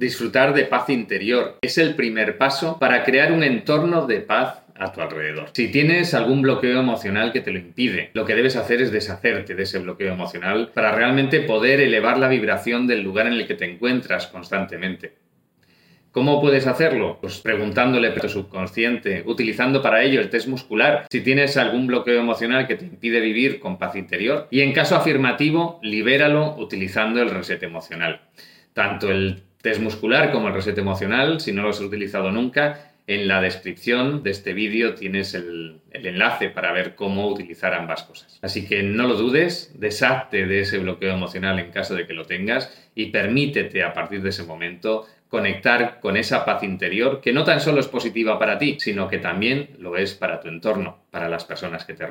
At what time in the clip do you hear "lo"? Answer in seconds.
7.50-7.58, 8.14-8.24, 31.62-31.70, 39.06-39.14, 42.12-42.26, 49.78-49.96